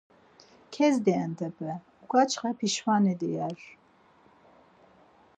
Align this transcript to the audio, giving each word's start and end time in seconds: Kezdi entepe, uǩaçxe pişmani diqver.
Kezdi 0.73 1.11
entepe, 1.23 1.71
uǩaçxe 2.01 2.49
pişmani 2.57 3.13
diqver. 3.19 3.59